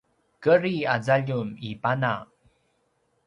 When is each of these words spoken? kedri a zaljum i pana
kedri 0.45 0.71
a 0.93 0.95
zaljum 1.09 1.49
i 1.71 1.73
pana 1.83 2.13